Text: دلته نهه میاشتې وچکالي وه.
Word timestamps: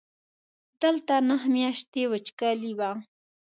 دلته 0.81 1.13
نهه 1.29 1.45
میاشتې 1.55 2.01
وچکالي 2.11 2.71
وه. 2.79 2.91